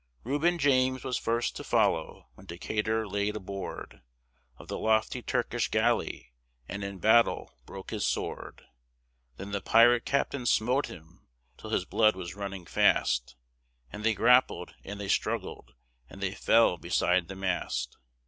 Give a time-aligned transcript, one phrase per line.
[0.23, 4.01] Reuben James was first to follow when Decatur laid aboard
[4.57, 6.33] Of the lofty Turkish galley
[6.67, 8.63] and in battle broke his sword.
[9.37, 13.35] Then the pirate captain smote him, till his blood was running fast,
[13.93, 15.75] And they grappled and they struggled,
[16.09, 17.95] and they fell beside the mast.